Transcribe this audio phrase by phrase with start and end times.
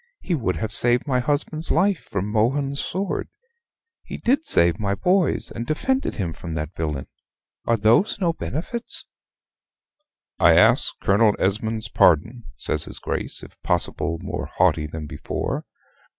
[0.19, 3.29] He would have saved my husband's life from Mohun's sword.
[4.03, 7.05] He did save my boy's, and defended him from that villain.
[7.67, 9.05] Are those no benefits?"
[10.39, 15.65] "I ask Colonel Esmond's pardon," says his Grace, if possible more haughty than before.